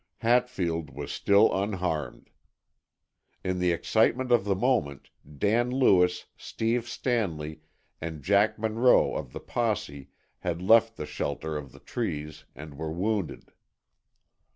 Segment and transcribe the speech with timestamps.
[0.21, 2.31] Hatfield was still unharmed.
[3.43, 7.61] In the excitement of the moment, Dan Lewis, Steve Stanley
[8.01, 10.09] and Jack Monroe of the posse
[10.39, 13.51] had left the shelter of the trees and were wounded.